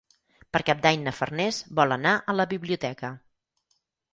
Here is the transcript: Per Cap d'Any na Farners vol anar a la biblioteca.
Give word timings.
Per 0.55 0.61
Cap 0.69 0.79
d'Any 0.85 1.03
na 1.09 1.13
Farners 1.17 1.59
vol 1.81 1.97
anar 1.99 2.15
a 2.17 2.35
la 2.39 2.49
biblioteca. 2.55 3.13